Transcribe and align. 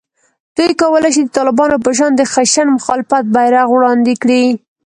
دوی 0.55 0.71
کولای 0.81 1.11
شي 1.15 1.21
د 1.25 1.29
طالبانو 1.37 1.77
په 1.85 1.91
شان 1.97 2.11
د 2.15 2.21
خشن 2.31 2.67
مخالفت 2.77 3.23
بېرغ 3.35 3.67
وړاندې 3.71 4.13
کړي 4.21 4.43